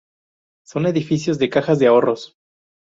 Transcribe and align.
Son 0.65 0.87
edificios 0.87 1.37
de 1.37 1.51
cajas 1.51 1.77
de 1.77 1.85
ahorros. 1.85 2.35